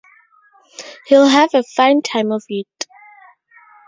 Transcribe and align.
He’ll 1.05 1.27
have 1.27 1.51
a 1.53 1.61
fine 1.61 2.01
time 2.01 2.31
of 2.31 2.43
it. 2.49 2.87